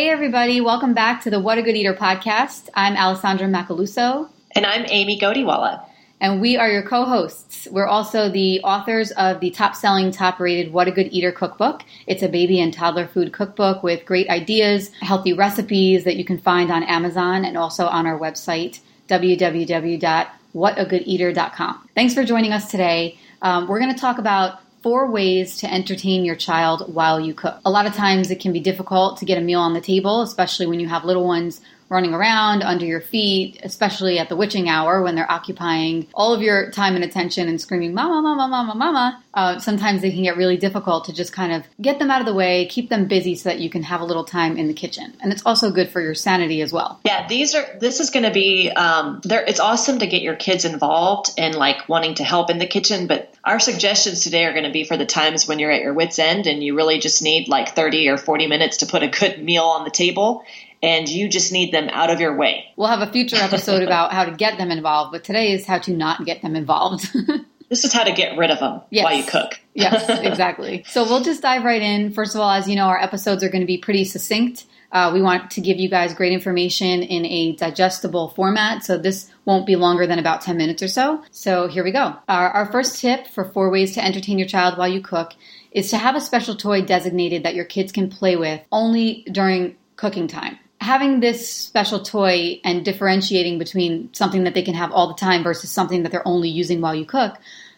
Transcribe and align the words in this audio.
Hey, 0.00 0.08
everybody. 0.08 0.62
Welcome 0.62 0.94
back 0.94 1.20
to 1.24 1.30
the 1.30 1.40
What 1.40 1.58
a 1.58 1.62
Good 1.62 1.76
Eater 1.76 1.92
podcast. 1.92 2.70
I'm 2.74 2.96
Alessandra 2.96 3.46
Macaluso. 3.46 4.30
And 4.52 4.64
I'm 4.64 4.86
Amy 4.88 5.20
Godiwala. 5.20 5.84
And 6.22 6.40
we 6.40 6.56
are 6.56 6.70
your 6.70 6.82
co 6.82 7.04
hosts. 7.04 7.68
We're 7.70 7.86
also 7.86 8.30
the 8.30 8.62
authors 8.62 9.10
of 9.10 9.40
the 9.40 9.50
top 9.50 9.76
selling, 9.76 10.10
top 10.10 10.40
rated 10.40 10.72
What 10.72 10.88
a 10.88 10.90
Good 10.90 11.12
Eater 11.12 11.32
cookbook. 11.32 11.82
It's 12.06 12.22
a 12.22 12.30
baby 12.30 12.62
and 12.62 12.72
toddler 12.72 13.08
food 13.08 13.34
cookbook 13.34 13.82
with 13.82 14.06
great 14.06 14.30
ideas, 14.30 14.90
healthy 15.02 15.34
recipes 15.34 16.04
that 16.04 16.16
you 16.16 16.24
can 16.24 16.38
find 16.38 16.70
on 16.70 16.82
Amazon 16.84 17.44
and 17.44 17.58
also 17.58 17.86
on 17.86 18.06
our 18.06 18.18
website, 18.18 18.80
www.whatagoodeater.com. 19.08 21.88
Thanks 21.94 22.14
for 22.14 22.24
joining 22.24 22.54
us 22.54 22.70
today. 22.70 23.18
Um, 23.42 23.68
we're 23.68 23.80
going 23.80 23.94
to 23.94 24.00
talk 24.00 24.16
about 24.16 24.60
four 24.82 25.10
ways 25.10 25.56
to 25.58 25.72
entertain 25.72 26.24
your 26.24 26.36
child 26.36 26.92
while 26.92 27.20
you 27.20 27.34
cook. 27.34 27.60
A 27.64 27.70
lot 27.70 27.86
of 27.86 27.94
times 27.94 28.30
it 28.30 28.40
can 28.40 28.52
be 28.52 28.60
difficult 28.60 29.18
to 29.18 29.24
get 29.24 29.38
a 29.38 29.42
meal 29.42 29.60
on 29.60 29.74
the 29.74 29.80
table, 29.80 30.22
especially 30.22 30.66
when 30.66 30.80
you 30.80 30.88
have 30.88 31.04
little 31.04 31.26
ones 31.26 31.60
running 31.90 32.14
around 32.14 32.62
under 32.62 32.86
your 32.86 33.00
feet, 33.00 33.60
especially 33.64 34.18
at 34.18 34.28
the 34.28 34.36
witching 34.36 34.68
hour 34.68 35.02
when 35.02 35.16
they're 35.16 35.30
occupying 35.30 36.06
all 36.14 36.32
of 36.32 36.40
your 36.40 36.70
time 36.70 36.94
and 36.94 37.04
attention 37.04 37.48
and 37.48 37.60
screaming, 37.60 37.92
Mama, 37.92 38.22
Mama, 38.22 38.48
Mama, 38.48 38.74
Mama. 38.76 39.24
Uh, 39.34 39.58
sometimes 39.58 40.00
they 40.00 40.12
can 40.12 40.22
get 40.22 40.36
really 40.36 40.56
difficult 40.56 41.04
to 41.04 41.12
just 41.12 41.32
kind 41.32 41.52
of 41.52 41.64
get 41.82 41.98
them 41.98 42.10
out 42.10 42.20
of 42.20 42.26
the 42.26 42.34
way, 42.34 42.66
keep 42.66 42.88
them 42.88 43.06
busy 43.06 43.34
so 43.34 43.48
that 43.48 43.58
you 43.58 43.68
can 43.68 43.82
have 43.82 44.00
a 44.00 44.04
little 44.04 44.24
time 44.24 44.56
in 44.56 44.68
the 44.68 44.72
kitchen. 44.72 45.12
And 45.20 45.32
it's 45.32 45.44
also 45.44 45.72
good 45.72 45.90
for 45.90 46.00
your 46.00 46.14
sanity 46.14 46.62
as 46.62 46.72
well. 46.72 47.00
Yeah, 47.04 47.26
these 47.26 47.54
are, 47.56 47.66
this 47.80 47.98
is 47.98 48.10
going 48.10 48.24
to 48.24 48.32
be, 48.32 48.70
um, 48.70 49.20
there, 49.24 49.44
it's 49.44 49.60
awesome 49.60 49.98
to 49.98 50.06
get 50.06 50.22
your 50.22 50.36
kids 50.36 50.64
involved 50.64 51.30
and 51.38 51.56
like 51.56 51.88
wanting 51.88 52.14
to 52.14 52.24
help 52.24 52.50
in 52.50 52.58
the 52.58 52.66
kitchen, 52.66 53.08
but 53.08 53.34
our 53.42 53.58
suggestions 53.58 54.22
today 54.22 54.44
are 54.44 54.52
going 54.52 54.64
to 54.64 54.70
be 54.70 54.84
for 54.84 54.96
the 54.96 55.06
times 55.06 55.48
when 55.48 55.58
you're 55.58 55.72
at 55.72 55.82
your 55.82 55.94
wits 55.94 56.20
end 56.20 56.46
and 56.46 56.62
you 56.62 56.76
really 56.76 56.98
just 56.98 57.20
need 57.20 57.48
like 57.48 57.74
30 57.74 58.08
or 58.10 58.16
40 58.16 58.46
minutes 58.46 58.78
to 58.78 58.86
put 58.86 59.02
a 59.02 59.08
good 59.08 59.42
meal 59.42 59.64
on 59.64 59.82
the 59.82 59.90
table 59.90 60.44
and 60.82 61.08
you 61.08 61.28
just 61.28 61.52
need 61.52 61.72
them 61.72 61.88
out 61.90 62.10
of 62.10 62.20
your 62.20 62.36
way. 62.36 62.64
We'll 62.76 62.88
have 62.88 63.06
a 63.06 63.12
future 63.12 63.36
episode 63.36 63.82
about 63.82 64.12
how 64.12 64.24
to 64.24 64.32
get 64.32 64.58
them 64.58 64.70
involved, 64.70 65.12
but 65.12 65.24
today 65.24 65.52
is 65.52 65.66
how 65.66 65.78
to 65.80 65.92
not 65.92 66.24
get 66.24 66.42
them 66.42 66.56
involved. 66.56 67.12
this 67.68 67.84
is 67.84 67.92
how 67.92 68.04
to 68.04 68.12
get 68.12 68.38
rid 68.38 68.50
of 68.50 68.60
them 68.60 68.80
yes. 68.90 69.04
while 69.04 69.14
you 69.14 69.24
cook. 69.24 69.60
yes, 69.74 70.08
exactly. 70.22 70.84
So 70.88 71.04
we'll 71.04 71.22
just 71.22 71.42
dive 71.42 71.64
right 71.64 71.82
in. 71.82 72.12
First 72.12 72.34
of 72.34 72.40
all, 72.40 72.50
as 72.50 72.68
you 72.68 72.76
know, 72.76 72.86
our 72.86 73.00
episodes 73.00 73.44
are 73.44 73.48
going 73.48 73.60
to 73.60 73.66
be 73.66 73.78
pretty 73.78 74.04
succinct. 74.04 74.66
Uh, 74.92 75.10
we 75.14 75.22
want 75.22 75.52
to 75.52 75.60
give 75.60 75.78
you 75.78 75.88
guys 75.88 76.12
great 76.14 76.32
information 76.32 77.02
in 77.02 77.24
a 77.24 77.54
digestible 77.54 78.30
format, 78.30 78.82
so 78.82 78.98
this 78.98 79.30
won't 79.44 79.64
be 79.64 79.76
longer 79.76 80.04
than 80.04 80.18
about 80.18 80.40
10 80.40 80.56
minutes 80.56 80.82
or 80.82 80.88
so. 80.88 81.22
So 81.30 81.68
here 81.68 81.84
we 81.84 81.92
go. 81.92 82.16
Our, 82.28 82.50
our 82.50 82.72
first 82.72 83.00
tip 83.00 83.28
for 83.28 83.44
four 83.44 83.70
ways 83.70 83.94
to 83.94 84.04
entertain 84.04 84.36
your 84.36 84.48
child 84.48 84.76
while 84.76 84.88
you 84.88 85.00
cook 85.00 85.34
is 85.70 85.90
to 85.90 85.98
have 85.98 86.16
a 86.16 86.20
special 86.20 86.56
toy 86.56 86.82
designated 86.82 87.44
that 87.44 87.54
your 87.54 87.66
kids 87.66 87.92
can 87.92 88.10
play 88.10 88.34
with 88.34 88.60
only 88.72 89.24
during 89.30 89.76
cooking 89.94 90.26
time 90.26 90.58
having 90.80 91.20
this 91.20 91.50
special 91.50 92.00
toy 92.00 92.60
and 92.64 92.84
differentiating 92.84 93.58
between 93.58 94.12
something 94.14 94.44
that 94.44 94.54
they 94.54 94.62
can 94.62 94.74
have 94.74 94.90
all 94.92 95.08
the 95.08 95.14
time 95.14 95.42
versus 95.42 95.70
something 95.70 96.02
that 96.02 96.10
they're 96.10 96.26
only 96.26 96.48
using 96.48 96.80
while 96.80 96.94
you 96.94 97.04
cook 97.04 97.36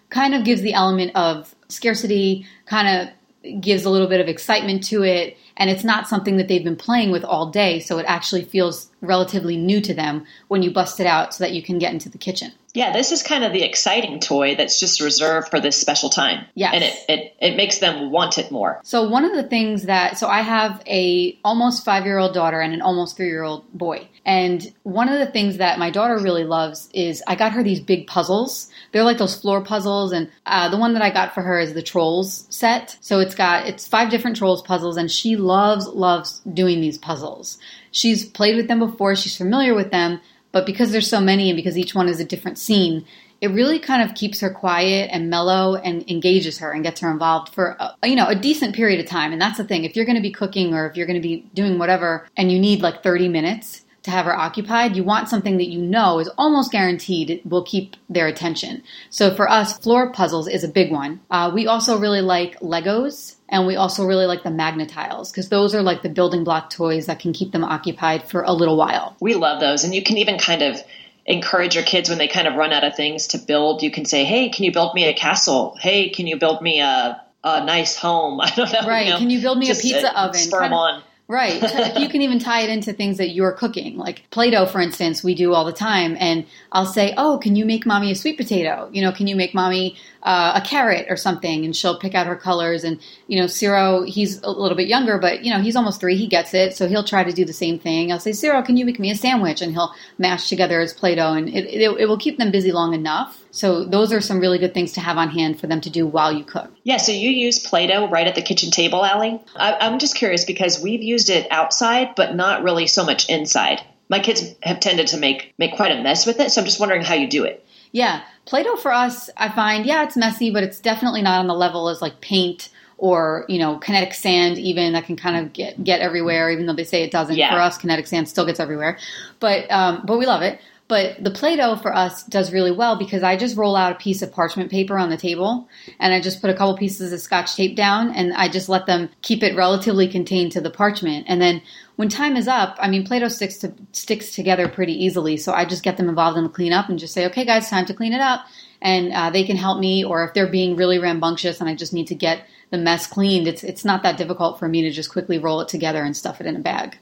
kind 0.09 0.35
of 0.35 0.45
gives 0.45 0.63
the 0.63 0.75
element 0.75 1.11
of 1.17 1.55
scarcity, 1.69 2.47
kind 2.67 3.11
of 3.43 3.61
gives 3.61 3.85
a 3.85 3.91
little 3.91 4.07
bit 4.07 4.21
of 4.21 4.29
excitement 4.29 4.85
to 4.85 5.03
it, 5.03 5.37
and 5.57 5.71
it's 5.71 5.85
not 5.85 6.09
something 6.09 6.37
that 6.37 6.49
they've 6.49 6.65
been 6.65 6.77
playing 6.77 7.11
with 7.11 7.25
all 7.25 7.51
day, 7.51 7.81
so 7.81 7.99
it 7.99 8.07
actually 8.09 8.45
feels 8.45 8.89
relatively 9.01 9.57
new 9.57 9.81
to 9.81 9.93
them 9.93 10.25
when 10.49 10.63
you 10.63 10.71
bust 10.71 11.01
it 11.01 11.07
out 11.07 11.35
so 11.35 11.45
that 11.45 11.53
you 11.53 11.63
can 11.63 11.79
get 11.79 11.93
into 11.93 12.09
the 12.09 12.19
kitchen. 12.19 12.53
Yeah, 12.75 12.93
this 12.93 13.13
is 13.13 13.23
kind 13.23 13.45
of 13.45 13.53
the 13.53 13.63
exciting 13.63 14.19
toy 14.19 14.55
that's 14.55 14.81
just 14.81 15.01
reserved 15.01 15.51
for 15.51 15.61
this 15.61 15.79
special 15.79 16.09
time. 16.09 16.47
Yeah. 16.55 16.71
And 16.73 16.85
it, 16.85 16.95
it, 17.07 17.37
it 17.39 17.57
makes 17.57 17.79
them 17.79 18.11
want 18.11 18.39
it 18.39 18.51
more. 18.51 18.81
So 18.83 19.07
one 19.07 19.27
of 19.27 19.33
the 19.35 19.43
things 19.43 19.83
that 19.85 20.17
so 20.17 20.27
I 20.27 20.41
have 20.41 20.83
a 20.87 21.39
almost 21.45 21.85
five 21.85 22.07
year 22.07 22.17
old 22.17 22.33
daughter 22.33 22.61
and 22.61 22.73
an 22.73 22.81
almost 22.81 23.17
three 23.17 23.29
year 23.29 23.43
old 23.43 23.71
boy. 23.75 24.09
And 24.25 24.73
one 24.85 25.09
of 25.09 25.19
the 25.19 25.27
things 25.27 25.59
that 25.59 25.79
my 25.79 25.91
daughter 25.91 26.17
really 26.17 26.45
loves 26.45 26.89
is 26.95 27.23
I 27.27 27.35
got 27.35 27.53
her 27.53 27.63
these 27.63 27.81
big 27.81 28.07
puzzles. 28.07 28.71
They're 28.93 29.03
like 29.03 29.19
those 29.19 29.35
floor 29.35 29.63
puzzles, 29.63 30.13
and 30.13 30.31
uh, 30.47 30.69
the 30.69 30.77
one 30.77 30.95
that 30.95 31.03
I 31.03 31.11
got 31.11 31.35
for 31.35 31.43
her 31.43 31.59
is 31.59 31.75
the 31.75 31.83
Trolls 31.83 32.47
set. 32.49 32.97
So 33.01 33.19
it's 33.19 33.35
got 33.35 33.67
it's 33.67 33.87
five 33.87 34.11
different 34.11 34.37
Trolls 34.37 34.63
puzzles, 34.63 34.97
and 34.97 35.11
she 35.11 35.35
loves 35.43 35.87
loves 35.89 36.41
doing 36.53 36.81
these 36.81 36.99
puzzles. 36.99 37.59
She's 37.91 38.25
played 38.25 38.57
with 38.57 38.69
them 38.69 38.79
before, 38.79 39.17
she's 39.17 39.37
familiar 39.37 39.75
with 39.75 39.91
them, 39.91 40.21
but 40.53 40.67
because 40.67 40.93
there's 40.93 41.09
so 41.09 41.21
many 41.21 41.51
and 41.51 41.57
because 41.57 41.77
each 41.77 41.95
one 41.95 42.09
is 42.09 42.21
a 42.21 42.25
different 42.25 42.59
scene, 42.59 43.05
it 43.43 43.49
really 43.49 43.81
kind 43.81 44.09
of 44.09 44.15
keeps 44.15 44.39
her 44.41 44.51
quiet 44.51 45.11
and 45.13 45.29
mellow 45.29 45.75
and 45.75 46.09
engages 46.09 46.59
her 46.59 46.71
and 46.71 46.85
gets 46.85 47.01
her 47.01 47.11
involved 47.11 47.53
for 47.53 47.77
a, 47.81 48.09
you 48.09 48.15
know 48.15 48.29
a 48.29 48.37
decent 48.37 48.75
period 48.75 49.01
of 49.01 49.07
time. 49.07 49.33
And 49.33 49.43
that's 49.43 49.59
the 49.59 49.65
thing. 49.65 49.85
If 49.85 49.97
you're 49.97 50.05
going 50.05 50.17
to 50.17 50.23
be 50.23 50.31
cooking 50.31 50.75
or 50.75 50.89
if 50.89 50.97
you're 50.97 51.07
going 51.07 51.21
to 51.21 51.29
be 51.29 51.45
doing 51.53 51.79
whatever 51.79 52.29
and 52.37 52.53
you 52.53 52.59
need 52.59 52.83
like 52.83 53.03
30 53.03 53.29
minutes, 53.29 53.83
to 54.03 54.11
have 54.11 54.27
her 54.27 54.37
occupied, 54.37 54.97
you 54.97 55.05
want 55.05 55.29
something 55.29 55.59
that 55.59 55.69
you 55.69 55.81
know 55.81 56.19
is 56.19 56.29
almost 56.37 56.73
guaranteed 56.73 57.41
will 57.45 57.63
keep 57.63 57.97
their 58.09 58.27
attention. 58.27 58.83
So 59.11 59.35
for 59.35 59.49
us, 59.49 59.79
floor 59.79 60.11
puzzles 60.13 60.49
is 60.49 60.65
a 60.65 60.69
big 60.69 60.91
one. 60.91 61.21
Uh, 61.31 61.51
we 61.55 61.67
also 61.67 61.99
really 61.99 62.21
like 62.21 62.59
Legos 62.61 63.37
and 63.49 63.67
we 63.67 63.77
also 63.77 64.05
really 64.07 64.27
like 64.27 64.43
the 64.43 64.51
Magna-Tiles 64.51 65.31
because 65.31 65.49
those 65.51 65.75
are 65.75 65.83
like 65.83 66.03
the 66.03 66.09
building 66.09 66.43
block 66.43 66.71
toys 66.71 67.07
that 67.07 67.21
can 67.21 67.33
keep 67.33 67.53
them 67.53 67.63
occupied 67.63 68.29
for 68.29 68.43
a 68.43 68.53
little 68.53 68.77
while. 68.77 69.17
We 69.21 69.35
love 69.35 69.61
those. 69.61 69.85
And 69.85 69.95
you 69.95 70.03
can 70.03 70.19
even 70.19 70.39
kind 70.39 70.63
of 70.63 70.83
encourage 71.25 71.77
your 71.77 71.85
kids 71.85 72.09
when 72.09 72.19
they 72.19 72.29
kind 72.29 72.49
of 72.49 72.55
run 72.55 72.73
out 72.73 72.83
of 72.83 72.97
things 72.97 73.29
to 73.29 73.39
build. 73.39 73.83
You 73.83 73.91
can 73.93 74.05
say, 74.05 74.25
hey, 74.25 74.49
can 74.49 74.65
you 74.65 74.73
build 74.73 74.95
me 74.95 75.05
a 75.05 75.15
castle? 75.15 75.77
Hey, 75.79 76.09
can 76.09 76.27
you 76.27 76.39
build 76.39 76.61
me 76.61 76.81
a, 76.81 77.23
a 77.45 77.65
nice 77.65 77.97
home? 77.97 78.41
I 78.41 78.51
don't 78.51 78.73
know. 78.73 78.89
Right. 78.89 79.07
You 79.07 79.13
know, 79.13 79.19
can 79.19 79.31
you 79.31 79.41
build 79.41 79.59
me 79.59 79.71
a 79.71 79.75
pizza 79.75 80.19
oven? 80.19 80.41
Spur 80.41 80.61
kind 80.61 80.73
of, 80.73 80.79
on 80.79 81.03
Right. 81.29 81.63
you 81.99 82.09
can 82.09 82.21
even 82.23 82.39
tie 82.39 82.63
it 82.63 82.71
into 82.71 82.93
things 82.93 83.19
that 83.19 83.31
you're 83.31 83.53
cooking. 83.53 83.97
Like 83.97 84.29
Play 84.31 84.51
Doh, 84.51 84.67
for 84.67 84.81
instance, 84.81 85.25
we 85.25 85.35
do 85.35 85.55
all 85.55 85.65
the 85.65 85.73
time. 85.73 86.17
And 86.21 86.47
I'll 86.73 86.87
say, 86.87 87.15
Oh, 87.17 87.39
can 87.39 87.57
you 87.57 87.65
make 87.65 87.87
mommy 87.87 88.11
a 88.11 88.15
sweet 88.15 88.37
potato? 88.37 88.89
You 88.93 89.03
know, 89.03 89.13
can 89.13 89.27
you 89.27 89.37
make 89.37 89.55
mommy 89.55 89.97
uh, 90.23 90.61
a 90.63 90.67
carrot 90.67 91.07
or 91.09 91.17
something? 91.17 91.65
And 91.65 91.75
she'll 91.75 91.99
pick 91.99 92.15
out 92.15 92.27
her 92.27 92.37
colors. 92.37 92.85
And, 92.85 93.01
you 93.27 93.39
know, 93.39 93.47
Ciro, 93.47 94.03
he's 94.03 94.41
a 94.43 94.51
little 94.51 94.77
bit 94.77 94.89
younger, 94.89 95.19
but, 95.19 95.45
you 95.45 95.53
know, 95.53 95.61
he's 95.61 95.77
almost 95.77 96.01
three. 96.01 96.17
He 96.17 96.27
gets 96.27 96.55
it. 96.55 96.77
So 96.77 96.89
he'll 96.89 97.05
try 97.05 97.25
to 97.25 97.33
do 97.33 97.45
the 97.45 97.53
same 97.53 97.79
thing. 97.79 98.13
I'll 98.13 98.21
say, 98.21 98.33
Ciro, 98.33 98.63
can 98.63 98.77
you 98.77 98.85
make 98.85 98.99
me 98.99 99.11
a 99.11 99.17
sandwich? 99.17 99.61
And 99.63 99.73
he'll 99.73 99.95
mash 100.19 100.49
together 100.49 100.81
his 100.81 100.93
Play 100.93 101.15
Doh. 101.15 101.35
And 101.35 101.49
it, 101.49 101.67
it, 101.67 102.01
it 102.01 102.09
will 102.09 102.19
keep 102.19 102.39
them 102.39 102.51
busy 102.51 102.73
long 102.73 102.95
enough 102.95 103.43
so 103.53 103.85
those 103.85 104.13
are 104.15 104.21
some 104.23 104.41
really 104.41 104.59
good 104.59 104.73
things 104.73 104.93
to 104.93 105.01
have 105.01 105.19
on 105.19 105.29
hand 105.29 105.61
for 105.61 105.67
them 105.67 105.83
to 105.83 105.91
do 105.91 106.07
while 106.07 106.33
you 106.33 106.43
cook. 106.43 106.71
Yeah, 106.85 106.97
so 106.97 107.13
you 107.13 107.31
use 107.31 107.59
Play-Doh 107.59 108.09
right 108.09 108.27
at 108.27 108.35
the 108.35 108.41
kitchen 108.41 108.71
table, 108.71 109.05
Allie? 109.05 109.41
I, 109.55 109.87
am 109.87 109.99
just 109.99 110.17
curious 110.17 110.47
because 110.47 110.81
we've 110.81 111.03
used 111.03 111.29
it 111.29 111.47
outside, 111.51 112.15
but 112.17 112.35
not 112.35 112.63
really 112.63 112.87
so 112.87 113.05
much 113.05 113.29
inside. 113.29 113.83
My 114.09 114.21
kids 114.21 114.43
have 114.63 114.81
tended 114.81 115.09
to 115.09 115.19
make 115.19 115.55
make 115.59 115.77
quite 115.77 115.93
a 115.93 116.03
mess 116.03 116.27
with 116.27 116.41
it, 116.41 116.51
so 116.51 116.61
I'm 116.61 116.67
just 116.67 116.81
wondering 116.81 117.03
how 117.03 117.15
you 117.15 117.29
do 117.29 117.45
it. 117.45 117.65
Yeah, 117.93 118.23
Play-Doh 118.47 118.77
for 118.77 118.93
us, 118.93 119.31
I 119.37 119.51
find, 119.51 119.87
yeah, 119.87 120.03
it's 120.03 120.17
messy, 120.17 120.51
but 120.51 120.65
it's 120.65 120.81
definitely 120.81 121.23
not 121.23 121.39
on 121.39 121.47
the 121.47 121.55
level 121.55 121.89
as 121.89 122.03
like 122.03 122.21
paint 122.21 122.71
or 122.99 123.45
you 123.49 123.59
know 123.59 123.79
kinetic 123.79 124.15
sand 124.15 124.59
even 124.59 124.93
that 124.93 125.05
can 125.05 125.17
kind 125.17 125.37
of 125.45 125.53
get 125.53 125.83
get 125.83 126.01
everywhere 126.01 126.53
even 126.53 126.67
though 126.67 126.73
they 126.73 126.85
say 126.85 127.03
it 127.03 127.11
doesn't 127.11 127.37
yeah. 127.37 127.53
for 127.53 127.61
us 127.61 127.77
kinetic 127.77 128.07
sand 128.07 128.29
still 128.29 128.47
gets 128.47 128.61
everywhere 128.61 128.97
but 129.41 129.69
um, 129.73 130.03
but 130.07 130.19
we 130.19 130.25
love 130.25 130.41
it 130.41 130.61
but 130.93 131.25
the 131.25 131.31
Play 131.31 131.57
Doh 131.57 131.77
for 131.77 131.95
us 131.95 132.23
does 132.25 132.53
really 132.53 132.71
well 132.71 132.97
because 132.97 133.23
I 133.23 133.35
just 133.35 133.57
roll 133.57 133.77
out 133.77 133.93
a 133.93 133.95
piece 133.95 134.21
of 134.21 134.31
parchment 134.31 134.71
paper 134.71 134.99
on 134.99 135.09
the 135.09 135.17
table 135.17 135.67
and 135.99 136.13
I 136.13 136.21
just 136.21 136.43
put 136.43 136.51
a 136.51 136.55
couple 136.55 136.77
pieces 136.77 137.15
of 137.15 137.21
scotch 137.21 137.57
tape 137.57 137.77
down 137.77 138.11
and 138.15 138.35
I 138.35 138.51
just 138.51 138.69
let 138.69 138.85
them 138.85 139.09
keep 139.23 139.43
it 139.43 139.57
relatively 139.57 140.07
contained 140.07 140.53
to 140.53 140.61
the 140.61 140.69
parchment. 140.69 141.25
And 141.29 141.41
then 141.41 141.63
when 142.03 142.09
time 142.09 142.37
is 142.37 142.49
up, 142.49 142.77
I 142.81 142.89
mean, 142.89 143.07
Play 143.07 143.21
Doh 143.21 143.29
sticks, 143.29 143.59
to, 143.59 143.73
sticks 143.93 144.35
together 144.35 144.67
pretty 144.69 145.05
easily. 145.05 145.37
So 145.37 145.53
I 145.53 145.65
just 145.65 145.85
get 145.85 145.99
them 145.99 146.09
involved 146.09 146.37
in 146.37 146.43
the 146.43 146.51
cleanup 146.51 146.89
and 146.89 146.99
just 146.99 147.15
say, 147.15 147.27
okay, 147.27 147.45
guys, 147.45 147.71
time 147.71 147.87
to 147.87 147.95
clean 147.95 148.13
it 148.13 148.21
up. 148.21 148.45
And 148.81 149.13
uh, 149.13 149.31
they 149.31 149.45
can 149.45 149.57
help 149.57 149.79
me, 149.79 150.05
or 150.05 150.25
if 150.25 150.35
they're 150.35 150.51
being 150.51 150.75
really 150.75 150.99
rambunctious 150.99 151.61
and 151.61 151.71
I 151.71 151.77
just 151.77 151.93
need 151.93 152.09
to 152.09 152.17
get 152.17 152.45
the 152.71 152.77
mess 152.77 153.07
cleaned, 153.07 153.47
it's, 153.47 153.63
it's 153.63 153.85
not 153.85 154.03
that 154.03 154.17
difficult 154.17 154.59
for 154.59 154.67
me 154.67 154.83
to 154.83 154.91
just 154.91 155.13
quickly 155.13 155.39
roll 155.39 155.61
it 155.61 155.69
together 155.69 156.03
and 156.03 156.17
stuff 156.17 156.41
it 156.41 156.47
in 156.49 156.57
a 156.57 156.59
bag. 156.59 156.99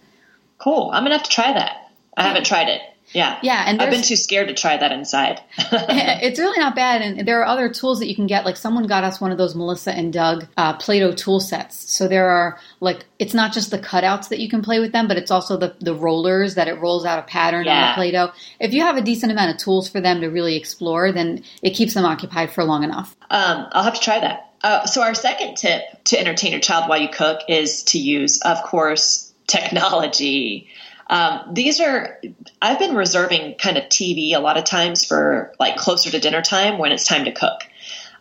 Cool. 0.58 0.90
I'm 0.92 1.02
to 1.04 1.12
have 1.12 1.22
to 1.22 1.30
try 1.30 1.50
that. 1.50 1.90
I 2.14 2.24
haven't 2.24 2.44
tried 2.44 2.68
it. 2.68 2.82
Yeah. 3.12 3.38
Yeah. 3.42 3.64
And 3.66 3.82
I've 3.82 3.90
been 3.90 4.02
too 4.02 4.16
scared 4.16 4.48
to 4.48 4.54
try 4.54 4.76
that 4.76 4.92
inside. 4.92 5.40
it's 5.58 6.38
really 6.38 6.58
not 6.58 6.74
bad. 6.74 7.02
And 7.02 7.26
there 7.26 7.40
are 7.40 7.46
other 7.46 7.68
tools 7.68 7.98
that 7.98 8.08
you 8.08 8.14
can 8.14 8.26
get. 8.26 8.44
Like 8.44 8.56
someone 8.56 8.86
got 8.86 9.04
us 9.04 9.20
one 9.20 9.32
of 9.32 9.38
those 9.38 9.54
Melissa 9.54 9.92
and 9.92 10.12
Doug 10.12 10.46
uh, 10.56 10.74
Play 10.76 11.00
Doh 11.00 11.12
tool 11.12 11.40
sets. 11.40 11.90
So 11.90 12.08
there 12.08 12.30
are 12.30 12.58
like, 12.80 13.06
it's 13.18 13.34
not 13.34 13.52
just 13.52 13.70
the 13.70 13.78
cutouts 13.78 14.28
that 14.28 14.38
you 14.38 14.48
can 14.48 14.62
play 14.62 14.80
with 14.80 14.92
them, 14.92 15.08
but 15.08 15.16
it's 15.16 15.30
also 15.30 15.56
the, 15.56 15.74
the 15.80 15.94
rollers 15.94 16.54
that 16.54 16.68
it 16.68 16.74
rolls 16.74 17.04
out 17.04 17.18
a 17.18 17.22
pattern 17.22 17.64
yeah. 17.64 17.72
on 17.72 17.88
the 17.90 17.94
Play 17.94 18.10
Doh. 18.12 18.32
If 18.60 18.72
you 18.72 18.82
have 18.82 18.96
a 18.96 19.02
decent 19.02 19.32
amount 19.32 19.50
of 19.50 19.58
tools 19.58 19.88
for 19.88 20.00
them 20.00 20.20
to 20.20 20.28
really 20.28 20.56
explore, 20.56 21.12
then 21.12 21.42
it 21.62 21.70
keeps 21.70 21.94
them 21.94 22.04
occupied 22.04 22.52
for 22.52 22.64
long 22.64 22.84
enough. 22.84 23.16
Um, 23.30 23.66
I'll 23.72 23.84
have 23.84 23.94
to 23.94 24.00
try 24.00 24.20
that. 24.20 24.46
Uh, 24.62 24.84
so 24.86 25.02
our 25.02 25.14
second 25.14 25.56
tip 25.56 25.82
to 26.04 26.20
entertain 26.20 26.52
your 26.52 26.60
child 26.60 26.88
while 26.88 27.00
you 27.00 27.08
cook 27.08 27.40
is 27.48 27.82
to 27.84 27.98
use, 27.98 28.40
of 28.42 28.62
course, 28.62 29.32
technology. 29.46 30.68
Um, 31.10 31.54
these 31.54 31.80
are, 31.80 32.20
I've 32.62 32.78
been 32.78 32.94
reserving 32.94 33.56
kind 33.56 33.76
of 33.76 33.84
TV 33.84 34.34
a 34.34 34.38
lot 34.38 34.56
of 34.56 34.64
times 34.64 35.04
for 35.04 35.52
like 35.58 35.76
closer 35.76 36.10
to 36.10 36.20
dinner 36.20 36.40
time 36.40 36.78
when 36.78 36.92
it's 36.92 37.04
time 37.04 37.24
to 37.24 37.32
cook. 37.32 37.62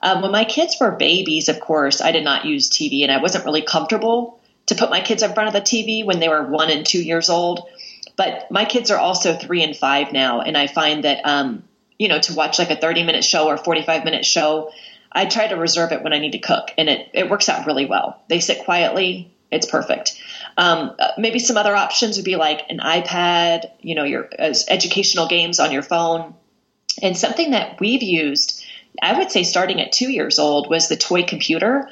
Um, 0.02 0.24
when 0.24 0.32
my 0.32 0.44
kids 0.44 0.76
were 0.82 0.92
babies, 0.92 1.50
of 1.50 1.60
course, 1.60 2.02
I 2.02 2.12
did 2.12 2.24
not 2.24 2.46
use 2.46 2.70
TV 2.70 3.04
and 3.04 3.12
I 3.12 3.22
wasn't 3.22 3.46
really 3.46 3.62
comfortable 3.62 4.40
to 4.66 4.76
put 4.76 4.90
my 4.90 5.02
kids 5.02 5.22
in 5.22 5.34
front 5.34 5.48
of 5.48 5.54
the 5.54 5.62
TV 5.62 6.04
when 6.04 6.20
they 6.20 6.30
were 6.30 6.44
one 6.44 6.72
and 6.72 6.86
two 6.86 7.02
years 7.02 7.30
old. 7.30 7.68
But 8.16 8.50
my 8.52 8.66
kids 8.66 8.92
are 8.92 8.98
also 8.98 9.36
three 9.36 9.64
and 9.64 9.78
five 9.78 10.12
now, 10.12 10.42
and 10.42 10.58
I 10.58 10.68
find 10.68 11.06
that 11.06 11.26
um, 11.26 11.64
you 11.98 12.08
know 12.08 12.20
to 12.20 12.34
watch 12.34 12.60
like 12.60 12.70
a 12.70 12.76
30 12.76 13.04
minute 13.04 13.24
show 13.24 13.48
or 13.48 13.56
45 13.58 14.04
minute 14.04 14.26
show, 14.26 14.72
I 15.12 15.26
try 15.26 15.48
to 15.48 15.56
reserve 15.56 15.92
it 15.92 16.04
when 16.04 16.12
I 16.12 16.20
need 16.20 16.34
to 16.34 16.40
cook, 16.40 16.72
and 16.78 16.90
it 16.90 17.10
it 17.14 17.30
works 17.30 17.48
out 17.48 17.66
really 17.66 17.86
well. 17.86 18.22
They 18.28 18.42
sit 18.42 18.66
quietly. 18.66 19.32
It's 19.52 19.66
perfect. 19.66 20.22
Um, 20.60 20.94
uh, 21.00 21.14
maybe 21.18 21.40
some 21.40 21.58
other 21.58 21.76
options 21.76 22.18
would 22.18 22.26
be 22.26 22.36
like 22.36 22.70
an 22.70 22.78
iPad, 22.80 23.72
you 23.82 23.96
know, 23.96 24.04
your 24.04 24.30
uh, 24.38 24.54
educational 24.68 25.28
games 25.28 25.60
on 25.60 25.72
your 25.72 25.82
phone, 25.82 26.36
and 27.02 27.18
something 27.18 27.52
that 27.52 27.80
we've 27.80 28.04
used. 28.04 28.64
I 29.02 29.18
would 29.18 29.32
say 29.32 29.44
starting 29.44 29.82
at 29.82 29.92
two 29.92 30.12
years 30.12 30.38
old 30.38 30.70
was 30.70 30.88
the 30.88 30.98
toy 30.98 31.24
computer 31.24 31.90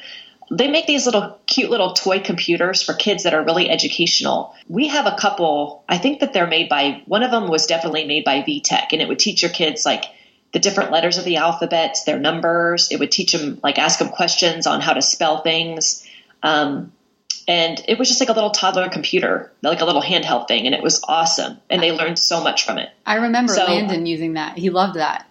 they 0.50 0.70
make 0.70 0.88
these 0.88 1.06
little 1.06 1.40
cute 1.46 1.70
little 1.70 1.94
toy 1.94 2.20
computers 2.20 2.82
for 2.82 2.94
kids 2.94 3.24
that 3.24 3.34
are 3.34 3.44
really 3.44 3.70
educational. 3.70 4.56
We 4.68 4.88
have 4.88 5.06
a 5.06 5.16
couple, 5.16 5.84
I 5.90 5.98
think 5.98 6.22
that 6.22 6.34
they're 6.34 6.48
made 6.48 6.70
by, 6.70 7.02
one 7.06 7.24
of 7.24 7.32
them 7.32 7.48
was 7.48 7.66
definitely 7.66 8.06
made 8.06 8.24
by 8.24 8.42
VTech, 8.42 8.88
and 8.94 9.02
it 9.02 9.08
would 9.08 9.20
teach 9.20 9.42
your 9.42 9.52
kids 9.52 9.86
like 9.86 10.06
the 10.54 10.60
different 10.60 10.92
letters 10.92 11.18
of 11.18 11.26
the 11.26 11.38
alphabet, 11.38 11.98
their 12.06 12.20
numbers. 12.20 12.92
It 12.92 13.00
would 13.00 13.12
teach 13.12 13.34
them, 13.34 13.60
like, 13.62 13.78
ask 13.78 14.00
them 14.00 14.10
questions 14.10 14.66
on 14.66 14.80
how 14.80 14.94
to 14.94 15.02
spell 15.02 15.42
things. 15.42 16.08
Um, 16.42 16.94
and 17.48 17.82
it 17.88 17.98
was 17.98 18.08
just 18.08 18.20
like 18.20 18.30
a 18.30 18.34
little 18.34 18.52
toddler 18.52 18.90
computer, 18.90 19.52
like 19.62 19.82
a 19.82 19.86
little 19.86 20.02
handheld 20.02 20.48
thing, 20.48 20.66
and 20.66 20.76
it 20.76 20.84
was 20.84 21.02
awesome. 21.08 21.58
And 21.70 21.82
they 21.82 21.92
learned 21.92 22.20
so 22.20 22.44
much 22.44 22.66
from 22.66 22.78
it. 22.78 22.90
I 23.06 23.16
remember 23.16 23.54
so, 23.54 23.66
Landon 23.66 24.06
using 24.06 24.34
that. 24.34 24.58
He 24.58 24.70
loved 24.70 24.96
that. 24.96 25.30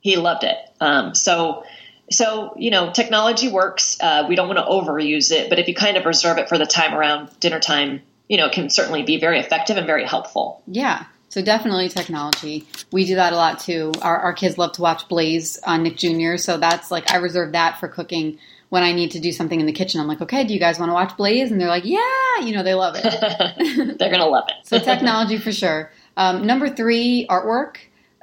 He 0.00 0.16
loved 0.16 0.44
it. 0.44 0.56
Um, 0.80 1.14
so 1.14 1.64
so, 2.10 2.54
you 2.56 2.70
know, 2.70 2.90
technology 2.90 3.48
works. 3.48 3.96
Uh, 4.00 4.26
we 4.28 4.36
don't 4.36 4.48
want 4.48 4.58
to 4.58 4.64
overuse 4.64 5.30
it, 5.30 5.48
but 5.48 5.58
if 5.58 5.68
you 5.68 5.74
kind 5.74 5.96
of 5.96 6.04
reserve 6.04 6.38
it 6.38 6.48
for 6.48 6.58
the 6.58 6.66
time 6.66 6.94
around 6.94 7.30
dinner 7.40 7.60
time, 7.60 8.02
you 8.28 8.36
know, 8.36 8.46
it 8.46 8.52
can 8.52 8.70
certainly 8.70 9.02
be 9.02 9.18
very 9.18 9.38
effective 9.38 9.76
and 9.76 9.86
very 9.86 10.06
helpful. 10.06 10.62
Yeah. 10.66 11.04
So 11.28 11.42
definitely 11.42 11.88
technology. 11.88 12.66
We 12.90 13.06
do 13.06 13.14
that 13.14 13.32
a 13.32 13.36
lot 13.36 13.60
too. 13.60 13.92
Our, 14.02 14.18
our 14.18 14.32
kids 14.34 14.58
love 14.58 14.72
to 14.72 14.82
watch 14.82 15.08
Blaze 15.08 15.58
on 15.66 15.82
Nick 15.82 15.96
Jr. 15.96 16.36
So 16.36 16.58
that's 16.58 16.90
like 16.90 17.10
I 17.10 17.16
reserve 17.16 17.52
that 17.52 17.80
for 17.80 17.88
cooking 17.88 18.38
when 18.72 18.82
I 18.82 18.94
need 18.94 19.10
to 19.10 19.20
do 19.20 19.32
something 19.32 19.60
in 19.60 19.66
the 19.66 19.72
kitchen. 19.72 20.00
I'm 20.00 20.06
like, 20.06 20.22
okay, 20.22 20.44
do 20.44 20.54
you 20.54 20.58
guys 20.58 20.78
want 20.78 20.88
to 20.88 20.94
watch 20.94 21.14
Blaze? 21.18 21.52
And 21.52 21.60
they're 21.60 21.68
like, 21.68 21.84
yeah, 21.84 22.38
you 22.40 22.52
know, 22.52 22.62
they 22.62 22.72
love 22.72 22.94
it. 22.96 23.02
they're 23.98 24.10
gonna 24.10 24.24
love 24.24 24.44
it. 24.48 24.66
so 24.66 24.78
technology 24.78 25.36
for 25.36 25.52
sure. 25.52 25.92
Um, 26.16 26.46
number 26.46 26.70
three, 26.70 27.26
artwork. 27.28 27.76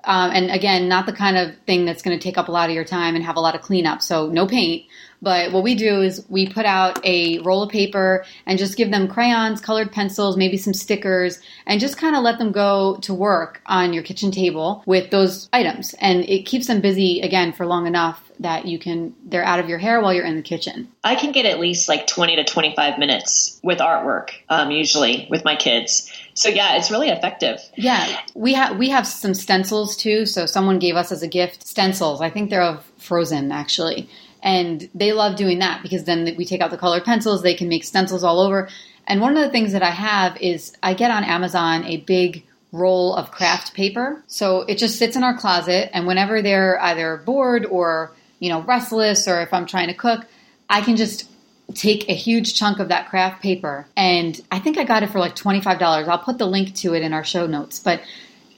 Um, 0.03 0.31
and 0.31 0.49
again, 0.49 0.89
not 0.89 1.05
the 1.05 1.13
kind 1.13 1.37
of 1.37 1.55
thing 1.67 1.85
that's 1.85 2.01
going 2.01 2.17
to 2.17 2.23
take 2.23 2.37
up 2.37 2.47
a 2.47 2.51
lot 2.51 2.69
of 2.69 2.73
your 2.73 2.85
time 2.85 3.15
and 3.15 3.23
have 3.23 3.35
a 3.35 3.41
lot 3.41 3.53
of 3.53 3.61
cleanup. 3.61 4.01
So 4.01 4.27
no 4.27 4.47
paint. 4.47 4.85
But 5.21 5.51
what 5.51 5.63
we 5.63 5.75
do 5.75 6.01
is 6.01 6.25
we 6.29 6.47
put 6.47 6.65
out 6.65 7.03
a 7.05 7.39
roll 7.39 7.63
of 7.63 7.69
paper 7.69 8.25
and 8.45 8.57
just 8.57 8.77
give 8.77 8.91
them 8.91 9.07
crayons, 9.07 9.59
colored 9.59 9.91
pencils, 9.91 10.37
maybe 10.37 10.57
some 10.57 10.73
stickers, 10.73 11.39
and 11.65 11.79
just 11.79 11.97
kind 11.97 12.15
of 12.15 12.23
let 12.23 12.37
them 12.39 12.51
go 12.51 12.97
to 13.01 13.13
work 13.13 13.61
on 13.65 13.93
your 13.93 14.03
kitchen 14.03 14.31
table 14.31 14.83
with 14.85 15.09
those 15.09 15.49
items. 15.51 15.93
And 15.99 16.23
it 16.29 16.45
keeps 16.45 16.67
them 16.67 16.81
busy 16.81 17.21
again 17.21 17.51
for 17.51 17.65
long 17.65 17.87
enough 17.87 18.23
that 18.41 18.65
you 18.65 18.79
can 18.79 19.13
they're 19.25 19.43
out 19.43 19.59
of 19.59 19.67
your 19.67 19.77
hair 19.77 20.01
while 20.01 20.13
you're 20.13 20.25
in 20.25 20.37
the 20.37 20.41
kitchen. 20.41 20.87
I 21.03 21.15
can 21.15 21.33
get 21.33 21.45
at 21.45 21.59
least 21.59 21.89
like 21.89 22.07
20 22.07 22.37
to 22.37 22.43
25 22.45 22.97
minutes 22.97 23.59
with 23.63 23.79
artwork 23.79 24.29
um, 24.47 24.71
usually 24.71 25.27
with 25.29 25.43
my 25.43 25.55
kids. 25.57 26.09
So 26.35 26.47
yeah, 26.47 26.77
it's 26.77 26.89
really 26.89 27.09
effective. 27.09 27.59
Yeah, 27.75 28.21
we 28.33 28.53
have 28.53 28.77
we 28.77 28.89
have 28.89 29.05
some 29.05 29.33
stencils 29.33 29.97
too. 29.97 30.25
So 30.25 30.45
someone 30.45 30.79
gave 30.79 30.95
us 30.95 31.11
as 31.11 31.21
a 31.21 31.27
gift 31.27 31.67
stencils. 31.67 32.21
I 32.21 32.29
think 32.29 32.49
they're 32.49 32.61
of 32.61 32.85
Frozen 32.97 33.51
actually 33.51 34.09
and 34.41 34.89
they 34.95 35.13
love 35.13 35.35
doing 35.35 35.59
that 35.59 35.81
because 35.81 36.05
then 36.05 36.33
we 36.37 36.45
take 36.45 36.61
out 36.61 36.71
the 36.71 36.77
colored 36.77 37.03
pencils, 37.03 37.41
they 37.41 37.55
can 37.55 37.67
make 37.67 37.83
stencils 37.83 38.23
all 38.23 38.39
over. 38.39 38.69
And 39.07 39.21
one 39.21 39.35
of 39.35 39.43
the 39.43 39.49
things 39.49 39.73
that 39.73 39.83
I 39.83 39.89
have 39.89 40.37
is 40.41 40.73
I 40.83 40.93
get 40.93 41.11
on 41.11 41.23
Amazon 41.23 41.83
a 41.85 41.97
big 41.97 42.45
roll 42.71 43.15
of 43.15 43.31
craft 43.31 43.73
paper. 43.73 44.23
So 44.27 44.61
it 44.61 44.77
just 44.77 44.99
sits 44.99 45.15
in 45.15 45.23
our 45.23 45.35
closet 45.35 45.89
and 45.93 46.05
whenever 46.05 46.41
they're 46.41 46.79
either 46.81 47.17
bored 47.17 47.65
or, 47.65 48.11
you 48.39 48.49
know, 48.49 48.61
restless 48.61 49.27
or 49.27 49.41
if 49.41 49.53
I'm 49.53 49.65
trying 49.65 49.87
to 49.87 49.93
cook, 49.93 50.25
I 50.69 50.81
can 50.81 50.95
just 50.95 51.27
take 51.73 52.07
a 52.09 52.13
huge 52.13 52.55
chunk 52.57 52.79
of 52.79 52.89
that 52.89 53.09
craft 53.09 53.41
paper 53.41 53.87
and 53.95 54.39
I 54.51 54.59
think 54.59 54.77
I 54.77 54.83
got 54.83 55.03
it 55.03 55.09
for 55.09 55.19
like 55.19 55.35
$25. 55.35 56.07
I'll 56.07 56.19
put 56.19 56.37
the 56.37 56.47
link 56.47 56.75
to 56.75 56.93
it 56.93 57.01
in 57.01 57.13
our 57.13 57.23
show 57.23 57.47
notes, 57.47 57.79
but 57.79 58.01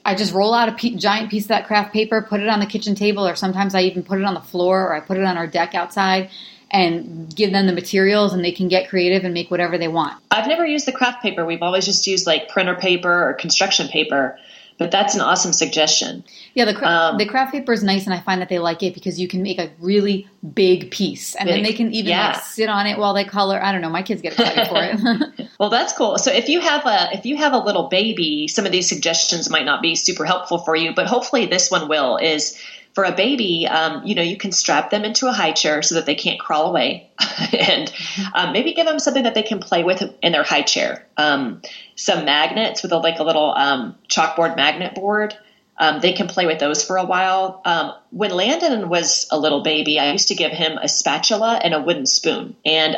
I 0.04 0.14
just 0.14 0.32
roll 0.34 0.52
out 0.54 0.68
a 0.68 0.72
pe- 0.72 0.96
giant 0.96 1.30
piece 1.30 1.44
of 1.44 1.48
that 1.48 1.66
craft 1.66 1.92
paper, 1.92 2.22
put 2.22 2.40
it 2.40 2.48
on 2.48 2.60
the 2.60 2.66
kitchen 2.66 2.94
table, 2.94 3.26
or 3.26 3.36
sometimes 3.36 3.74
I 3.74 3.82
even 3.82 4.02
put 4.02 4.18
it 4.18 4.24
on 4.24 4.34
the 4.34 4.40
floor 4.40 4.86
or 4.86 4.94
I 4.94 5.00
put 5.00 5.16
it 5.16 5.24
on 5.24 5.36
our 5.36 5.46
deck 5.46 5.74
outside 5.74 6.30
and 6.70 7.34
give 7.34 7.52
them 7.52 7.66
the 7.66 7.72
materials 7.72 8.32
and 8.32 8.44
they 8.44 8.50
can 8.50 8.68
get 8.68 8.88
creative 8.88 9.24
and 9.24 9.34
make 9.34 9.50
whatever 9.50 9.78
they 9.78 9.88
want. 9.88 10.20
I've 10.30 10.48
never 10.48 10.66
used 10.66 10.86
the 10.86 10.92
craft 10.92 11.22
paper. 11.22 11.44
We've 11.44 11.62
always 11.62 11.84
just 11.84 12.06
used 12.06 12.26
like 12.26 12.48
printer 12.48 12.74
paper 12.74 13.28
or 13.28 13.34
construction 13.34 13.88
paper. 13.88 14.38
But 14.78 14.90
that's 14.90 15.14
an 15.14 15.20
awesome 15.20 15.52
suggestion. 15.52 16.24
Yeah, 16.54 16.64
the, 16.64 16.74
cra- 16.74 16.88
um, 16.88 17.18
the 17.18 17.26
craft 17.26 17.52
paper 17.52 17.72
is 17.72 17.84
nice, 17.84 18.04
and 18.04 18.14
I 18.14 18.20
find 18.20 18.40
that 18.40 18.48
they 18.48 18.58
like 18.58 18.82
it 18.82 18.94
because 18.94 19.20
you 19.20 19.28
can 19.28 19.42
make 19.42 19.58
a 19.58 19.70
really 19.78 20.26
big 20.54 20.90
piece, 20.90 21.36
and 21.36 21.46
big, 21.46 21.54
then 21.54 21.62
they 21.62 21.72
can 21.72 21.92
even 21.92 22.10
yeah. 22.10 22.32
like 22.32 22.42
sit 22.42 22.68
on 22.68 22.86
it 22.86 22.98
while 22.98 23.14
they 23.14 23.24
color. 23.24 23.62
I 23.62 23.70
don't 23.70 23.80
know, 23.80 23.90
my 23.90 24.02
kids 24.02 24.22
get 24.22 24.32
excited 24.32 24.66
for 24.68 24.78
it. 24.82 25.41
well, 25.62 25.70
that's 25.70 25.92
cool. 25.92 26.18
So 26.18 26.32
if 26.32 26.48
you 26.48 26.58
have 26.58 26.84
a 26.86 27.16
if 27.16 27.24
you 27.24 27.36
have 27.36 27.52
a 27.52 27.58
little 27.58 27.84
baby, 27.84 28.48
some 28.48 28.66
of 28.66 28.72
these 28.72 28.88
suggestions 28.88 29.48
might 29.48 29.64
not 29.64 29.80
be 29.80 29.94
super 29.94 30.24
helpful 30.24 30.58
for 30.58 30.74
you, 30.74 30.92
but 30.92 31.06
hopefully 31.06 31.46
this 31.46 31.70
one 31.70 31.86
will. 31.86 32.16
Is 32.16 32.60
for 32.94 33.04
a 33.04 33.12
baby, 33.12 33.68
um, 33.68 34.04
you 34.04 34.16
know, 34.16 34.22
you 34.22 34.36
can 34.36 34.50
strap 34.50 34.90
them 34.90 35.04
into 35.04 35.28
a 35.28 35.32
high 35.32 35.52
chair 35.52 35.80
so 35.80 35.94
that 35.94 36.04
they 36.04 36.16
can't 36.16 36.40
crawl 36.40 36.68
away, 36.68 37.08
and 37.56 37.92
um, 38.34 38.52
maybe 38.52 38.72
give 38.72 38.86
them 38.86 38.98
something 38.98 39.22
that 39.22 39.34
they 39.34 39.44
can 39.44 39.60
play 39.60 39.84
with 39.84 40.02
in 40.20 40.32
their 40.32 40.42
high 40.42 40.62
chair. 40.62 41.06
Um, 41.16 41.62
some 41.94 42.24
magnets 42.24 42.82
with 42.82 42.90
a, 42.90 42.98
like 42.98 43.20
a 43.20 43.22
little 43.22 43.54
um, 43.54 43.94
chalkboard 44.08 44.56
magnet 44.56 44.96
board. 44.96 45.36
Um, 45.82 46.00
they 46.00 46.12
can 46.12 46.28
play 46.28 46.46
with 46.46 46.60
those 46.60 46.84
for 46.84 46.96
a 46.96 47.04
while. 47.04 47.60
Um, 47.64 47.92
when 48.10 48.30
Landon 48.30 48.88
was 48.88 49.26
a 49.32 49.38
little 49.38 49.62
baby, 49.62 49.98
I 49.98 50.12
used 50.12 50.28
to 50.28 50.36
give 50.36 50.52
him 50.52 50.78
a 50.78 50.88
spatula 50.88 51.60
and 51.64 51.74
a 51.74 51.82
wooden 51.82 52.06
spoon, 52.06 52.54
and 52.64 52.94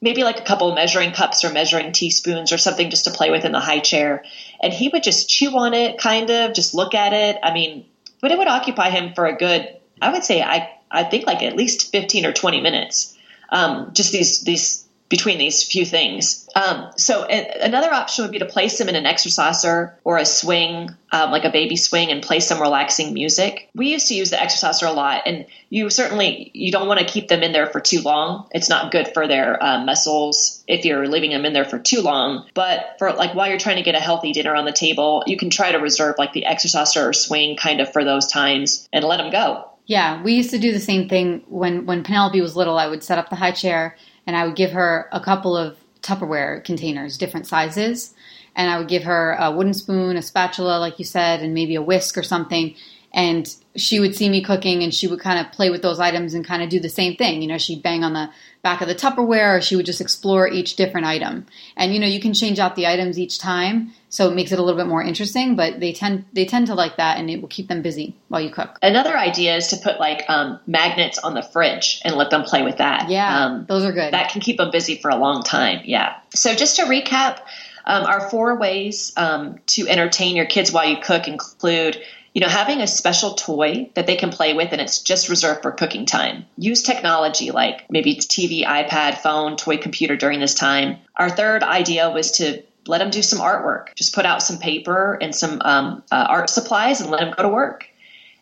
maybe 0.00 0.24
like 0.24 0.40
a 0.40 0.44
couple 0.44 0.74
measuring 0.74 1.12
cups 1.12 1.44
or 1.44 1.52
measuring 1.52 1.92
teaspoons 1.92 2.52
or 2.52 2.58
something 2.58 2.90
just 2.90 3.04
to 3.04 3.12
play 3.12 3.30
with 3.30 3.44
in 3.44 3.52
the 3.52 3.60
high 3.60 3.78
chair. 3.78 4.24
And 4.60 4.72
he 4.72 4.88
would 4.88 5.04
just 5.04 5.28
chew 5.28 5.56
on 5.56 5.74
it, 5.74 5.98
kind 5.98 6.28
of, 6.30 6.54
just 6.54 6.74
look 6.74 6.94
at 6.94 7.12
it. 7.12 7.38
I 7.40 7.54
mean, 7.54 7.84
but 8.20 8.32
it 8.32 8.38
would 8.38 8.48
occupy 8.48 8.90
him 8.90 9.14
for 9.14 9.26
a 9.26 9.36
good, 9.36 9.68
I 10.02 10.10
would 10.10 10.24
say, 10.24 10.42
I 10.42 10.70
I 10.90 11.04
think 11.04 11.26
like 11.26 11.42
at 11.42 11.56
least 11.56 11.92
fifteen 11.92 12.26
or 12.26 12.32
twenty 12.32 12.60
minutes. 12.60 13.16
Um, 13.50 13.90
just 13.92 14.10
these 14.10 14.42
these 14.42 14.83
between 15.08 15.38
these 15.38 15.62
few 15.62 15.84
things. 15.84 16.48
Um, 16.56 16.90
so 16.96 17.26
a- 17.28 17.60
another 17.62 17.92
option 17.92 18.24
would 18.24 18.32
be 18.32 18.38
to 18.38 18.46
place 18.46 18.78
them 18.78 18.88
in 18.88 18.94
an 18.94 19.06
exerciser 19.06 19.98
or 20.02 20.16
a 20.16 20.24
swing, 20.24 20.90
um, 21.12 21.30
like 21.30 21.44
a 21.44 21.50
baby 21.50 21.76
swing, 21.76 22.10
and 22.10 22.22
play 22.22 22.40
some 22.40 22.60
relaxing 22.60 23.12
music. 23.12 23.68
We 23.74 23.88
used 23.88 24.08
to 24.08 24.14
use 24.14 24.30
the 24.30 24.40
exerciser 24.40 24.86
a 24.86 24.92
lot, 24.92 25.22
and 25.26 25.46
you 25.68 25.90
certainly 25.90 26.50
you 26.54 26.72
don't 26.72 26.88
want 26.88 27.00
to 27.00 27.06
keep 27.06 27.28
them 27.28 27.42
in 27.42 27.52
there 27.52 27.66
for 27.66 27.80
too 27.80 28.00
long. 28.00 28.48
It's 28.52 28.68
not 28.68 28.92
good 28.92 29.08
for 29.08 29.28
their 29.28 29.62
uh, 29.62 29.84
muscles 29.84 30.64
if 30.66 30.84
you're 30.84 31.06
leaving 31.06 31.30
them 31.30 31.44
in 31.44 31.52
there 31.52 31.64
for 31.64 31.78
too 31.78 32.00
long. 32.00 32.46
But 32.54 32.96
for 32.98 33.12
like 33.12 33.34
while 33.34 33.48
you're 33.48 33.58
trying 33.58 33.76
to 33.76 33.82
get 33.82 33.94
a 33.94 34.00
healthy 34.00 34.32
dinner 34.32 34.54
on 34.54 34.64
the 34.64 34.72
table, 34.72 35.22
you 35.26 35.36
can 35.36 35.50
try 35.50 35.72
to 35.72 35.78
reserve 35.78 36.14
like 36.18 36.32
the 36.32 36.46
exerciser 36.46 37.08
or 37.08 37.12
swing 37.12 37.56
kind 37.56 37.80
of 37.80 37.92
for 37.92 38.04
those 38.04 38.26
times 38.26 38.88
and 38.92 39.04
let 39.04 39.18
them 39.18 39.30
go. 39.30 39.68
Yeah, 39.86 40.22
we 40.22 40.32
used 40.34 40.50
to 40.50 40.58
do 40.58 40.72
the 40.72 40.80
same 40.80 41.08
thing 41.08 41.44
when 41.46 41.84
when 41.84 42.04
Penelope 42.04 42.40
was 42.40 42.56
little. 42.56 42.78
I 42.78 42.86
would 42.86 43.04
set 43.04 43.18
up 43.18 43.28
the 43.28 43.36
high 43.36 43.52
chair 43.52 43.96
and 44.26 44.36
I 44.36 44.44
would 44.44 44.56
give 44.56 44.72
her 44.72 45.08
a 45.12 45.20
couple 45.20 45.56
of 45.56 45.76
Tupperware 46.02 46.62
containers, 46.64 47.16
different 47.16 47.46
sizes, 47.46 48.14
and 48.54 48.70
I 48.70 48.78
would 48.78 48.88
give 48.88 49.04
her 49.04 49.36
a 49.40 49.50
wooden 49.50 49.74
spoon, 49.74 50.16
a 50.16 50.22
spatula, 50.22 50.78
like 50.78 50.98
you 50.98 51.04
said, 51.04 51.40
and 51.40 51.54
maybe 51.54 51.74
a 51.74 51.82
whisk 51.82 52.16
or 52.16 52.22
something. 52.22 52.74
And 53.12 53.52
she 53.76 54.00
would 54.00 54.14
see 54.14 54.28
me 54.28 54.42
cooking 54.42 54.82
and 54.82 54.92
she 54.92 55.06
would 55.06 55.20
kind 55.20 55.44
of 55.44 55.52
play 55.52 55.70
with 55.70 55.82
those 55.82 56.00
items 56.00 56.34
and 56.34 56.44
kind 56.44 56.62
of 56.62 56.68
do 56.68 56.80
the 56.80 56.88
same 56.88 57.16
thing. 57.16 57.42
You 57.42 57.48
know, 57.48 57.58
she'd 57.58 57.82
bang 57.82 58.04
on 58.04 58.12
the 58.12 58.28
back 58.64 58.80
of 58.80 58.88
the 58.88 58.94
Tupperware 58.94 59.58
or 59.58 59.60
she 59.60 59.76
would 59.76 59.86
just 59.86 60.00
explore 60.00 60.48
each 60.48 60.74
different 60.74 61.06
item. 61.06 61.46
And 61.76 61.92
you 61.92 62.00
know, 62.00 62.06
you 62.08 62.18
can 62.18 62.34
change 62.34 62.58
out 62.58 62.74
the 62.74 62.88
items 62.88 63.18
each 63.18 63.38
time, 63.38 63.92
so 64.08 64.28
it 64.28 64.34
makes 64.34 64.50
it 64.50 64.58
a 64.58 64.62
little 64.62 64.80
bit 64.80 64.88
more 64.88 65.02
interesting, 65.02 65.54
but 65.54 65.78
they 65.78 65.92
tend 65.92 66.24
they 66.32 66.46
tend 66.46 66.66
to 66.68 66.74
like 66.74 66.96
that 66.96 67.18
and 67.18 67.30
it 67.30 67.40
will 67.40 67.48
keep 67.48 67.68
them 67.68 67.82
busy 67.82 68.16
while 68.28 68.40
you 68.40 68.50
cook. 68.50 68.78
Another 68.82 69.16
idea 69.16 69.54
is 69.54 69.68
to 69.68 69.76
put 69.76 70.00
like 70.00 70.24
um, 70.28 70.58
magnets 70.66 71.18
on 71.18 71.34
the 71.34 71.42
fridge 71.42 72.00
and 72.04 72.16
let 72.16 72.30
them 72.30 72.42
play 72.42 72.62
with 72.62 72.78
that. 72.78 73.10
Yeah, 73.10 73.44
um, 73.44 73.66
those 73.68 73.84
are 73.84 73.92
good. 73.92 74.12
That 74.12 74.32
can 74.32 74.40
keep 74.40 74.56
them 74.56 74.72
busy 74.72 74.96
for 74.96 75.10
a 75.10 75.16
long 75.16 75.44
time. 75.44 75.82
Yeah. 75.84 76.16
So 76.34 76.54
just 76.54 76.76
to 76.76 76.84
recap, 76.84 77.40
um, 77.84 78.04
our 78.04 78.30
four 78.30 78.56
ways 78.56 79.12
um, 79.16 79.58
to 79.66 79.86
entertain 79.88 80.36
your 80.36 80.46
kids 80.46 80.72
while 80.72 80.88
you 80.88 80.96
cook 80.96 81.28
include 81.28 82.02
you 82.34 82.40
know, 82.40 82.48
having 82.48 82.80
a 82.80 82.86
special 82.86 83.34
toy 83.34 83.88
that 83.94 84.08
they 84.08 84.16
can 84.16 84.30
play 84.30 84.54
with 84.54 84.72
and 84.72 84.80
it's 84.80 84.98
just 84.98 85.28
reserved 85.28 85.62
for 85.62 85.70
cooking 85.70 86.04
time. 86.04 86.44
Use 86.58 86.82
technology 86.82 87.52
like 87.52 87.88
maybe 87.88 88.16
TV, 88.16 88.66
iPad, 88.66 89.18
phone, 89.18 89.56
toy 89.56 89.78
computer 89.78 90.16
during 90.16 90.40
this 90.40 90.54
time. 90.54 90.98
Our 91.14 91.30
third 91.30 91.62
idea 91.62 92.10
was 92.10 92.32
to 92.32 92.64
let 92.86 92.98
them 92.98 93.10
do 93.10 93.22
some 93.22 93.38
artwork. 93.38 93.94
Just 93.94 94.14
put 94.14 94.26
out 94.26 94.42
some 94.42 94.58
paper 94.58 95.14
and 95.14 95.32
some 95.32 95.62
um, 95.64 96.02
uh, 96.10 96.26
art 96.28 96.50
supplies 96.50 97.00
and 97.00 97.10
let 97.10 97.20
them 97.20 97.32
go 97.36 97.44
to 97.44 97.48
work. 97.48 97.88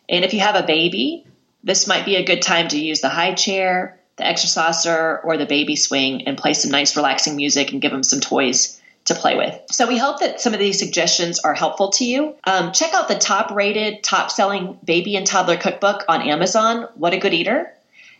And 0.09 0.25
if 0.25 0.33
you 0.33 0.39
have 0.39 0.55
a 0.55 0.65
baby, 0.65 1.25
this 1.63 1.87
might 1.87 2.03
be 2.03 2.15
a 2.15 2.25
good 2.25 2.41
time 2.41 2.69
to 2.69 2.79
use 2.79 3.01
the 3.01 3.09
high 3.09 3.35
chair, 3.35 3.99
the 4.17 4.25
exerciser, 4.25 5.19
or 5.23 5.37
the 5.37 5.45
baby 5.45 5.75
swing 5.75 6.27
and 6.27 6.35
play 6.35 6.55
some 6.55 6.71
nice 6.71 6.95
relaxing 6.95 7.35
music 7.35 7.71
and 7.71 7.81
give 7.81 7.91
them 7.91 8.03
some 8.03 8.19
toys 8.19 8.81
to 9.05 9.15
play 9.15 9.35
with. 9.35 9.59
So 9.69 9.87
we 9.87 9.97
hope 9.97 10.19
that 10.19 10.39
some 10.39 10.53
of 10.53 10.59
these 10.59 10.79
suggestions 10.79 11.39
are 11.39 11.53
helpful 11.53 11.89
to 11.91 12.05
you. 12.05 12.35
Um, 12.45 12.71
check 12.71 12.93
out 12.93 13.07
the 13.07 13.15
top 13.15 13.51
rated, 13.51 14.03
top 14.03 14.31
selling 14.31 14.77
baby 14.83 15.15
and 15.15 15.27
toddler 15.27 15.57
cookbook 15.57 16.05
on 16.07 16.21
Amazon, 16.21 16.87
What 16.95 17.13
a 17.13 17.17
Good 17.17 17.33
Eater. 17.33 17.73